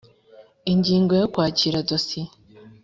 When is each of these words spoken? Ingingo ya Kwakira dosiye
Ingingo 0.71 1.11
ya 1.19 1.27
Kwakira 1.33 1.85
dosiye 1.89 2.29